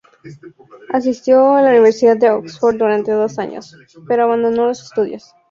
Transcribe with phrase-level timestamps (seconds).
[0.91, 3.77] Asistió a la Universidad de Oxford durante dos años,
[4.07, 5.35] pero abandonó los estudios.